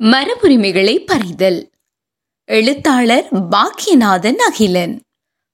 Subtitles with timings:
[0.00, 1.70] மரபுரிமைகளை பறிதல்.
[2.44, 5.00] எழுத்தாளர் பாக்கியநாதன் அகிலன்.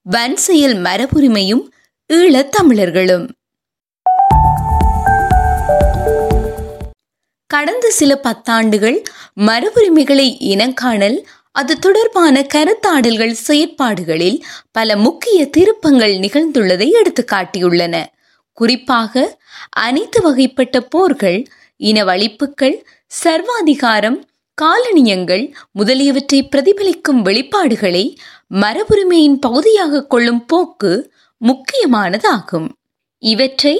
[0.02, 1.62] வன்செயல் மரபுரிமையும்
[2.06, 3.30] ஈழத் தமிழர்களும்.
[7.46, 9.03] கடந்த சில பத்தாண்டுகள்
[9.40, 11.19] மரபுரிமைகளை இனங்காணல்
[11.53, 18.07] அது தொடர்பான கருத்தாடல்கள் செயற்பாடுகளில் பல முக்கிய திருப்பங்கள் நிகழ்ந்துள்ளதை எடுத்து காட்டியுள்ளன
[18.52, 19.38] குறிப்பாக
[19.70, 21.47] அனைத்து வகைப்பட்ட போர்கள்
[21.80, 24.30] இனவழிப்புகள் சர்வாதிகாரம்
[24.61, 28.05] காலனியங்கள் முதலியவற்றை பிரதிபலிக்கும் வெளிப்பாடுகளை
[28.55, 30.93] மரபுரிமையின் பகுதியாக கொள்ளும் போக்கு
[31.41, 32.69] முக்கியமானதாகும்.
[33.23, 33.75] இவற்றை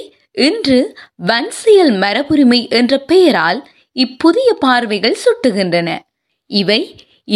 [0.47, 0.79] இன்று
[1.27, 3.59] வன்சியல் மரபுரிமை என்ற பெயரால்
[3.95, 5.89] இப்புதிய பார்வைகள் சுட்டுகின்றன.
[6.51, 6.81] இவை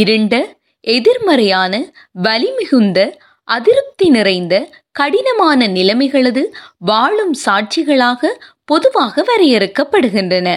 [0.01, 0.33] இருண்ட
[0.79, 1.73] எதிர்மறையான
[2.23, 2.99] வலிமிகுந்த
[3.47, 4.53] அதிருப்தி நிறைந்த
[4.91, 6.43] கடினமான நிலைமைகளது
[6.79, 8.31] வாழும் சாட்சிகளாக
[8.65, 10.47] பொதுவாக வரையறுக்கப்படுகின்றன.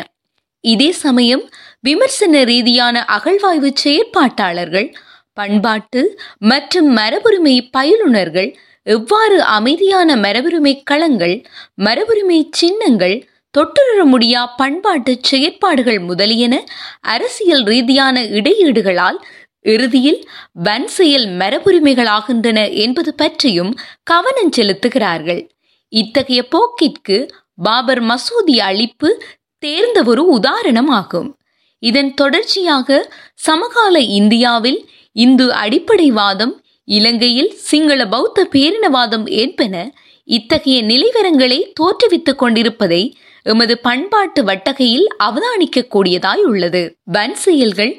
[0.64, 1.44] இதே சமயம்
[1.80, 4.94] விமர்சன ரீதியான அகழ்வாய்வு செயற்பாட்டாளர்கள்
[5.32, 11.44] பண்பாட்டு மற்றும் மரபுரிமை பயிலுனர்கள் எவ்வாறு அமைதியான மரபுரிமை களங்கள்
[11.84, 13.16] மரபுரிமை சின்னங்கள்
[13.54, 16.54] தொட்டுணர முடியா பண்பாட்டு செயற்பாடுகள் முதலியன
[17.00, 19.18] அரசியல் ரீதியான இடையீடுகளால்
[19.64, 20.20] இறுதியில்
[20.52, 25.48] வன்செயல் மரபுரிமைகளாகின்றன என்பது பற்றியும் கவனம் செலுத்துகிறார்கள்.
[25.88, 27.16] இத்தகைய போக்கிற்கு
[27.54, 29.08] பாபர் மசூதி அழிப்பு
[29.58, 31.37] தேர்ந்த ஒரு உதாரணமாகும்
[31.82, 32.98] இதன் தொடர்ச்சியாக
[33.34, 34.80] சமகால இந்தியாவில்
[35.16, 36.54] இந்து அடிப்படைவாதம்
[36.88, 39.74] இலங்கையில் சிங்கள பௌத்த பேரினவாதம் என்பன
[40.28, 43.02] இத்தகைய நிலைவரங்களை தோற்றுவித்துக் கொண்டிருப்பதை
[43.42, 46.82] எமது பண்பாட்டு வட்டகையில் அவதானிக்க கூடியதாய் உள்ளது.
[47.04, 47.92] வன் செயல்கள்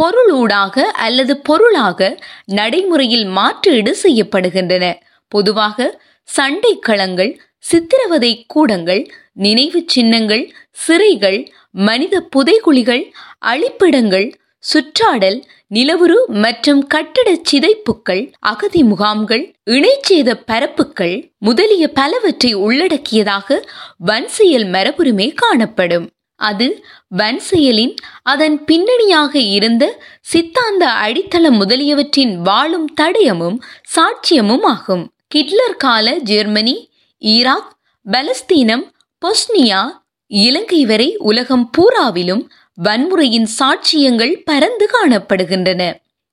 [0.00, 2.00] பொருளூடாக அல்லது பொருளாக
[2.44, 4.84] நடைமுறையில் மாற்றீடு செய்யப்படுகின்றன.
[5.32, 7.32] பொதுவாக சண்டை களங்கள்
[7.68, 10.44] சித்திரவதை கூடங்கள் நினைவு சின்னங்கள்
[10.86, 11.38] சிறைகள்
[11.70, 13.04] மனித புதைகுழிகள்
[13.46, 14.28] அழிப்பிடங்கள்
[14.64, 15.38] சுற்றாடல்
[15.74, 23.58] நிலவுரு மற்றும் கட்டட சிதைப்புக்கள் அகதி முகாம்கள் இணைச்சேத பரப்புக்கள் முதலிய பலவற்றை உள்ளடக்கியதாக
[23.98, 26.06] வன்செயல் மரபுரிமை காணப்படும்.
[26.40, 26.66] அது
[27.16, 29.84] வன்செயலின் அதன் பின்னணியாக இருந்த
[30.20, 33.58] சித்தாந்த அடித்தளம் முதலியவற்றின் வாழும் தடயமும்
[33.94, 35.04] சாட்சியமும் ஆகும்
[35.34, 36.76] கிட்லர் கால ஜெர்மனி
[37.26, 37.70] ஈராக்
[38.06, 38.82] பலஸ்தீனம்
[39.22, 39.80] பொஸ்னியா
[40.26, 42.42] இலங்கை வரை உலகம் பூராவிலும்
[42.84, 45.82] வன்முறையின் சாட்சியங்கள் பரந்து காணப்படுகின்றன.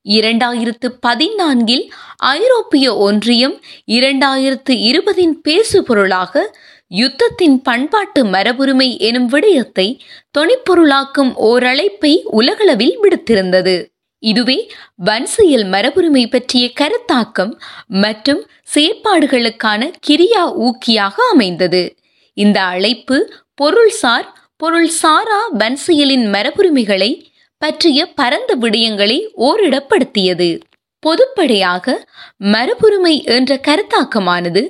[0.06, 6.56] இரண்டாயிரத்து பதினான்கில் ஐரோப்பிய ஒன்றியம் இரண்டாயிரத்து இருபதின் பேசு பொருளாக
[6.90, 9.88] யுத்தத்தின் பண்பாட்டு மரபுரிமை எனும் விடயத்தை
[10.38, 13.93] தொனிப்பொருளாக்கும் ஓரழைப்பை உலகளவில் விடுத்திருந்தது.
[14.24, 14.58] இதுவே
[15.10, 17.54] வன்சியல் மரபுரிமை பற்றிய கருத்தாக்கம்
[18.04, 18.42] மற்றும்
[18.76, 21.84] செயற்பாடுகளுக்கான கிரியா ஊக்கியாக அமைந்தது.
[22.38, 23.18] இந்த அழைப்பு
[23.62, 24.28] பொருள்சார்
[24.62, 27.12] பொருள் சாரா வன்சியலின் மரபுரிமைகளை
[27.62, 29.18] பற்றிய பரந்த விடயங்களை
[29.48, 30.50] ஓரிடப்படுத்தியது.
[31.04, 31.96] பொதுப்படையாக
[32.54, 34.62] மரபுரிமை என்ற கருத்தாக்கமானது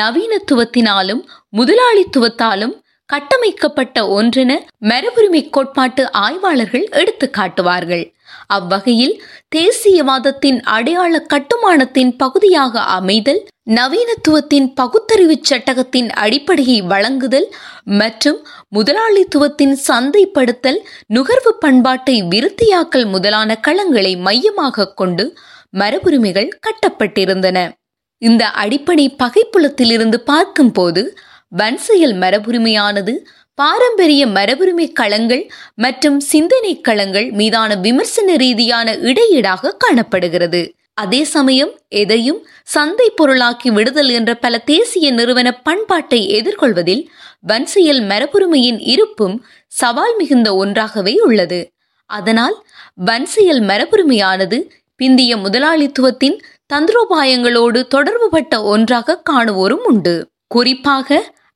[0.00, 1.22] நவீனத்துவத்தினாலும்
[1.56, 2.74] முதலாளித்துவத்தாலும்
[3.06, 4.52] கட்டமைக்கப்பட்ட ஒன்றென
[4.84, 8.04] மரபுரிமை கோட்பாட்டு ஆய்வாளர்கள் எடுத்து காட்டுவார்கள்.
[8.46, 9.14] அவ்வகையில்
[9.56, 17.46] தேசியவாதத்தின் அடையாள கட்டுமானத்தின் பகுதியாக அமைதல் நவீனத்துவத்தின் பகுத்தறிவு சட்டகத்தின் அடிப்படையை வழங்குதல்
[17.84, 18.40] மற்றும்
[18.76, 25.26] முதலாளித்துவத்தின் சந்தைப்படுத்தல் நுகர்வு பண்பாட்டை விருத்தியாக்கல் முதலான களங்களை மையமாக கொண்டு
[25.78, 27.58] மரபுரிமைகள் கட்டப்பட்டிருந்தன.
[28.22, 31.18] இந்த அடிப்படை பகைப்புலத்திலிருந்து பார்க்கும்போது
[31.60, 33.14] வன்சியல் மரபுரிமையானது
[33.54, 35.42] பாரம்பரிய மரபுரிமை களங்கள்
[35.74, 40.62] மற்றும் சிந்தனை களங்கள் மீதான விமர்சன ரீதியான இடையீடாக காணப்படுகிறது.
[40.94, 47.02] அதே சமயம் எதையும் சந்தை பொருளாக்கி விடுதல் என்ற பல தேசிய நிறுவன பண்பாட்டை எதிர்கொள்வதில்
[47.46, 51.60] வன்சியல் மரபுரிமையின் இருப்பும் சவால் மிகுந்த ஒன்றாகவே உள்ளது.
[52.10, 52.56] அதனால்
[53.04, 54.58] வன்சியல் மரபுரிமையானது
[55.00, 56.36] பிந்திய முதலாளித்துவத்தின்
[56.72, 60.14] தந்திரோபாயங்களோடு தொடர்புபட்ட ஒன்றாக காணுவோரும் உண்டு.
[60.48, 61.08] குறிப்பாக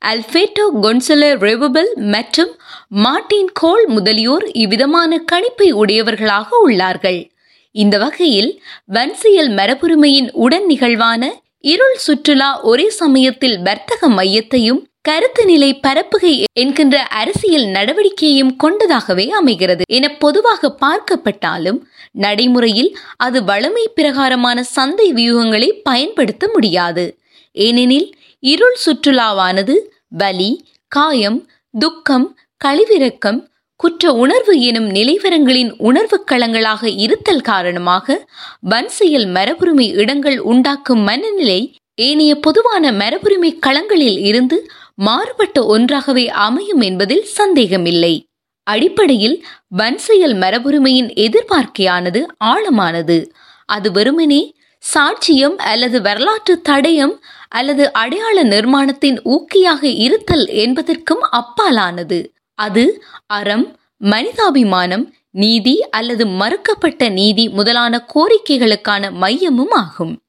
[0.03, 2.53] அல்பேட்டோ கொன்சலோ ரெவபல் மற்றும்
[2.88, 7.31] மார்டின் கோல் முதலியோர் இவ்விதமான கணிப்பை உடையவர்களாக உள்ளார்கள்.
[7.70, 11.22] இந்த வகையில் வன்சியல் மரபுரிமையின் உடன் நிகழ்வான
[11.61, 19.82] இருள் சுற்றுலா ஒரே சமயத்தில் வர்த்தக மையத்தையும் கருத்து நிலை பரப்புகை என்கின்ற அரசியல் நடவடிக்கையையும் கொண்டதாகவே அமைகிறது.
[19.88, 21.81] என பொதுவாக பார்க்கப்பட்டாலும்
[22.12, 27.19] நடைமுறையில் அது வளமை பிரகாரமான சந்தை வியூகங்களை பயன்படுத்த முடியாது.
[27.52, 29.75] ஏனெனில் இருள் சுற்றுலாவானது
[30.12, 30.50] வலி
[30.88, 33.46] காயம் துக்கம் கழிவிறக்கம்
[33.76, 38.26] குற்ற உணர்வு எனும் நிலைவரங்களின் உணர்வு களங்களாக இருத்தல் காரணமாக
[38.60, 41.60] வன்செயல் மரபுரிமை இடங்கள் உண்டாக்கும் மனநிலை
[41.94, 48.14] ஏனைய பொதுவான மரபுரிமை களங்களில் இருந்து மாறுபட்ட ஒன்றாகவே அமையும் என்பதில் சந்தேகமில்லை.
[48.62, 49.37] அடிப்படையில்
[49.69, 53.19] வன்செயல் மரபுரிமையின் எதிர்பார்க்கையானது ஆழமானது.
[53.66, 62.32] அது வெறுமனே சாட்சியம் அல்லது வரலாற்று தடயம் அல்லது அடையாள நிர்மாணத்தின் ஊக்கியாக இருத்தல் என்பதற்கும் அப்பாலானது.
[62.54, 70.20] அது அறம் மனிதாபிமானம் நீதி அல்லது மறுக்கப்பட்ட நீதி முதலான கோரிக்கைகளுக்கான மையமும் ஆகும்.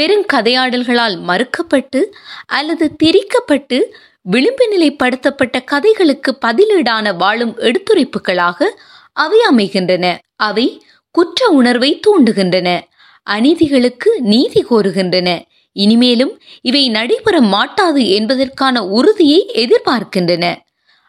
[0.00, 2.04] பெருங்கதையாடல்களால் மறுக்கப்பட்டு
[2.46, 3.82] அல்லது திரிக்கப்பட்டு
[4.22, 8.64] விளிம்பு நிலைப்படுத்தப்பட்ட கதைகளுக்கு பதிலீடான வாழும் எடுத்துரைப்புகளாக
[9.12, 10.20] அவை அமைகின்றன.
[10.36, 12.80] அவை குற்ற உணர்வை தூண்டுகின்றன.
[13.32, 15.28] அநீதிகளுக்கு நீதி கோருகின்றன.
[15.76, 20.44] இனிமேலும் இவை நடைபெற மாட்டாது என்பதற்கான உறுதியை எதிர்பார்க்கின்றன.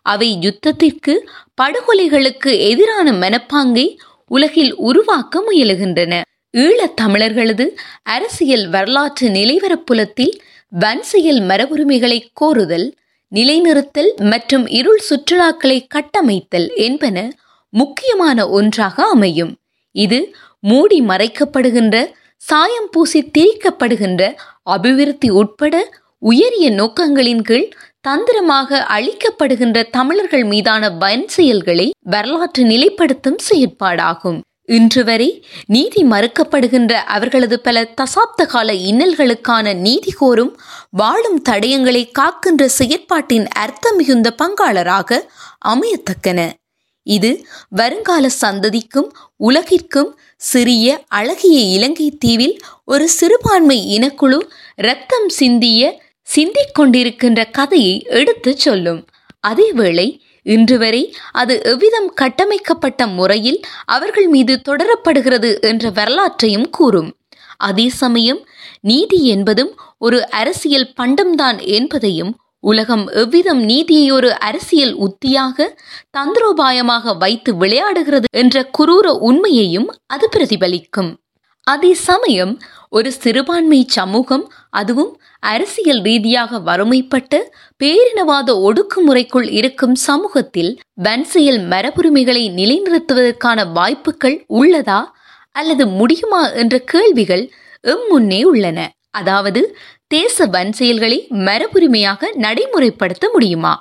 [0.06, 1.14] அவை யுத்தத்திற்கு
[1.62, 3.88] படுகொலைகளுக்கு எதிரான மனப்பாங்கை
[4.28, 6.14] உலகில் உருவாக்க முயலுகின்றன.
[6.52, 7.66] ஈழத் தமிழர்களது
[8.04, 10.34] அரசியல் வரலாற்று நிலைவரப்புலத்தில்
[10.80, 12.88] வன்சியல் மரபுரிமைகளை கோருதல்
[13.36, 17.18] நிலைநிறுத்தல் மற்றும் இருள் சுற்றுலாக்களை கட்டமைத்தல் என்பன
[17.74, 19.54] முக்கியமான ஒன்றாக அமையும்.
[19.96, 20.20] இது
[20.60, 21.96] மூடி மறைக்கப்படுகின்ற
[22.38, 24.34] சாயம் பூசி திரிக்கப்படுகின்ற
[24.64, 25.76] அபிவிருத்தி உட்பட
[26.18, 27.70] உயரிய நோக்கங்களின் கீழ்
[28.02, 34.40] தந்திரமாக அளிக்கப்படுகின்ற தமிழர்கள் மீதான பயன் செயல்களை வரலாற்று நிலைப்படுத்தும் செயற்பாடாகும்.
[34.66, 40.54] இன்று வரை நீதி மறுக்கப்படுகின்ற அவர்களது பல தசாப்த கால இன்னல்களுக்கான நீதி கோரும்
[40.90, 45.20] வாழும் தடயங்களை காக்கின்ற செயற்பாட்டின் அர்த்தம் மிகுந்த பங்காளராக
[45.68, 46.40] அமையத்தக்கன.
[47.18, 47.32] இது
[47.70, 49.10] வருங்கால சந்ததிக்கும்
[49.40, 50.12] உலகிற்கும்
[50.42, 54.40] சிறிய அழகிய இலங்கை தீவில் ஒரு சிறுபான்மை இனக்குழு
[54.88, 55.82] ரத்தம் சிந்திய
[56.28, 59.00] சிந்திக் கொண்டிருக்கின்ற கதையை எடுத்துச் சொல்லும்.
[59.48, 60.08] அதேவேளை
[60.46, 61.02] இன்று வரை
[61.32, 67.10] அது எவ்விதம் கட்டமைக்கப்பட்ட முறையில் அவர்கள் மீது தொடரப்படுகிறது என்ற வரலாற்றையும் கூறும்.
[67.60, 68.42] அதே சமயம்
[68.82, 72.32] நீதி என்பதும் ஒரு அரசியல் பண்டம்தான் என்பதையும்
[72.64, 75.68] உலகம் எவ்விதம் நீதியை ஒரு அரசியல் உத்தியாக
[76.18, 81.12] தந்திரோபாயமாக வைத்து விளையாடுகிறது என்ற குரூர உண்மையையும் அது பிரதிபலிக்கும்.
[81.68, 82.54] அதே சமயம்
[82.90, 85.12] ஒரு சிறுபான்மை சமூகம் அதுவும்
[85.44, 87.40] அரசியல் ரீதியாக வறுமைப்பட்டு
[87.82, 90.72] பேரினவாத ஒடுக்குமுறைக்குள் இருக்கும் சமூகத்தில்
[91.04, 95.02] வன்செயல் மரபுரிமைகளை நிலைநிறுத்துவதற்கான வாய்ப்புகள் உள்ளதா
[95.56, 97.46] அல்லது முடியுமா என்ற கேள்விகள்
[97.84, 98.80] எம் முன்னே உள்ளன.
[99.12, 99.62] அதாவது
[100.12, 103.74] தேச வன்செயல்களை மரபுரிமையாக நடைமுறைப்படுத்த முடியுமா?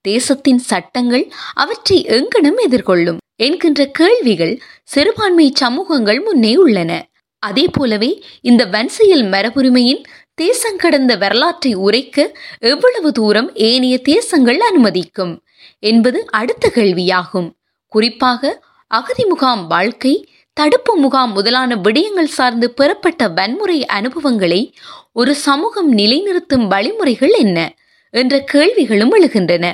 [0.00, 3.18] தேசத்தின் சட்டங்கள் அவற்றை எங்கனம் எதிர்கொள்ளும்?
[3.36, 7.08] என்கின்ற கேள்விகள் சிறுபான்மை சமூகங்கள் முன்னே உள்ளன.
[7.38, 10.02] அதே போலவே இந்த வன்செயல் மரபுரிமையின்
[10.34, 15.34] தேசம் கடந்த வரலாற்றை உரைக்க எவ்வளவு தூரம் ஏனைய தேசங்கள் அனுமதிக்கும்?
[15.78, 17.48] என்பது அடுத்த கேள்வியாகும்.
[17.92, 20.14] குறிப்பாக அகதி முகாம் வாழ்க்கை
[20.58, 24.74] தடுப்பு முகாம் முதலான விடயங்கள் சார்ந்து பெறப்பட்ட வன்முறை அனுபவங்களை
[25.12, 27.58] ஒரு சமூகம் நிலைநிறுத்தும் வழிமுறைகள் என்ன
[28.14, 29.64] என்ற கேள்விகளும் எழுகின்றன.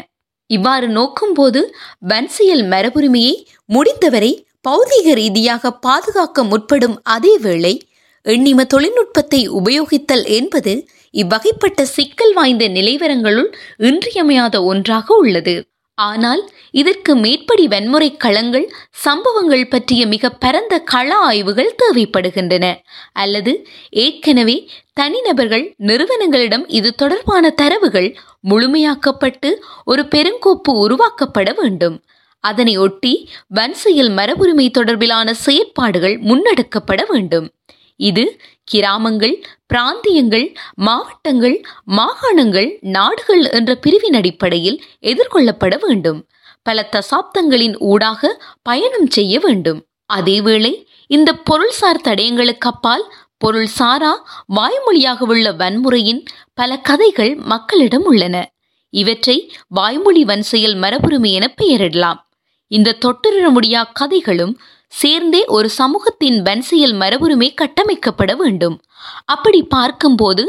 [0.51, 1.61] இவ்வாறு நோக்கும்போது
[2.09, 3.35] வன்சியல் மரபுரிமையை
[3.67, 7.75] முடிந்தவரை பௌதீக ரீதியாக பாதுகாக்க முற்படும் அதே வேளை
[8.23, 10.75] எண்ணிம தொழில்நுட்பத்தை உபயோகித்தல் என்பது
[11.15, 15.55] இவ்வகைப்பட்ட சிக்கல் வாய்ந்த நிலைவரங்களுள் இன்றியமையாத ஒன்றாக உள்ளது.
[15.99, 22.67] ஆனால் இதற்கு மேற்படி வன்முறை களங்கள் சம்பவங்கள் பற்றிய மிக பரந்த கள ஆய்வுகள் தேவைப்படுகின்றன.
[23.13, 23.53] அல்லது
[23.91, 24.57] ஏற்கனவே
[24.93, 28.17] தனிநபர்கள் நிறுவனங்களிடம் இது தொடர்பான தரவுகள்
[28.51, 29.53] முழுமையாக்கப்பட்டு
[29.85, 31.97] ஒரு பெருங்கோப்பு உருவாக்கப்பட வேண்டும்.
[32.41, 37.47] அதனை ஒட்டி வன்செயல் மரபுரிமை தொடர்பிலான செயற்பாடுகள் முன்னெடுக்கப்பட வேண்டும்.
[37.97, 46.29] இது கிராமங்கள் பிராந்தியங்கள் மாவட்டங்கள் மாகாணங்கள் நாடுகள் என்ற பிரிவின் அடிப்படையில் எதிர்கொள்ளப்பட வேண்டும்.
[46.63, 49.87] பல தசாப்தங்களின் ஊடாக பயணம் செய்ய வேண்டும்.
[50.15, 56.25] அதேவேளை இந்த பொருள்சார் தடயங்களுக்கு அப்பால் பொருள் சாரா வாய்மொழியாக உள்ள வன்முறையின்
[56.55, 58.53] பல கதைகள் மக்களிடம் உள்ளன.
[58.91, 62.23] இவற்றை வாய்மொழி வன்செயல் மரபுரிமை என பெயரிடலாம்.
[62.67, 64.59] இந்த தொட்டுற முடியா கதைகளும்
[65.01, 68.77] சேர்ந்தே ஒரு சமூகத்தின் வன்சியல் மரபுரிமை கட்டமைக்கப்பட வேண்டும்.
[69.25, 70.45] அப்படி பார்க்கும்போது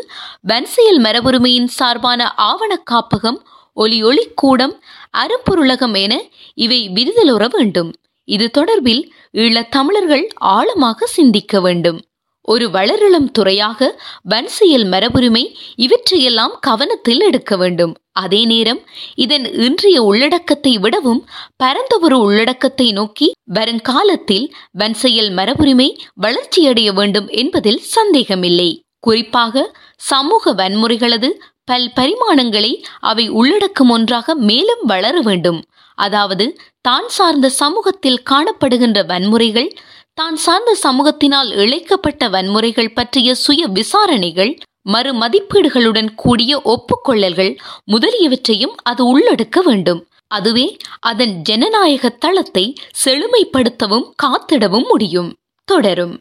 [0.51, 3.39] வன்சியல் மரபுரிமையின் சார்பான ஆவண காப்பகம்
[3.77, 4.75] ஒலி ஒளி கூடம்
[5.17, 6.13] அரும்பொருளகம் என
[6.55, 7.91] இவை விரிதலுற வேண்டும்.
[8.27, 11.99] இது தொடர்பில் ஈழ தமிழர்கள் ஆழமாக சிந்திக்க வேண்டும்.
[12.47, 13.89] ஒரு வளரிளம் துறையாக
[14.23, 15.43] வன்சியல் மரபுரிமை
[15.75, 17.93] இவற்றையெல்லாம் கவனத்தில் எடுக்க வேண்டும்.
[18.15, 18.81] அதே நேரம்
[19.24, 21.22] இதன் இன்றைய உள்ளடக்கத்தை விடவும்
[21.57, 24.48] பரந்த ஒரு உள்ளடக்கத்தை நோக்கி வருங்காலத்தில்
[24.81, 25.89] வன்செயல் மரபுரிமை
[26.22, 28.69] வளர்ச்சியடைய வேண்டும் என்பதில் சந்தேகமில்லை.
[29.00, 29.65] குறிப்பாக
[30.03, 31.29] சமூக வன்முறைகளது
[31.65, 32.72] பல் பரிமாணங்களை
[33.12, 35.60] அவை உள்ளடக்கும் ஒன்றாக மேலும் வளர வேண்டும்.
[35.98, 36.45] அதாவது
[36.81, 39.69] தான் சார்ந்த சமூகத்தில் காணப்படுகின்ற வன்முறைகள்
[40.13, 44.53] தான் சார்ந்த சமூகத்தினால் இழைக்கப்பட்ட வன்முறைகள் பற்றிய சுய விசாரணைகள்
[44.88, 50.01] மறு மதிப்பீடுகளுடன் கூடிய ஒப்புக்கொள்ளல்கள் முதலியவற்றையும் அது உள்ளடக்க வேண்டும்.
[50.27, 52.65] அதுவே அதன் ஜனநாயக தளத்தை
[53.06, 55.36] செழுமைப்படுத்தவும் காத்திடவும் முடியும்.
[55.63, 56.20] தொடரும்.